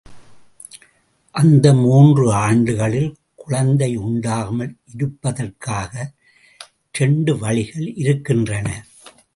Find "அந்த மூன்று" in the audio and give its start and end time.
1.31-2.33